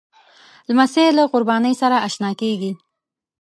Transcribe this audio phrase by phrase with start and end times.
[0.69, 2.71] لمسی له قربانۍ سره اشنا کېږي.